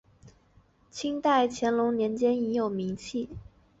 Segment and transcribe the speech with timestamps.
[0.89, 3.29] 清代乾隆年间已有名气。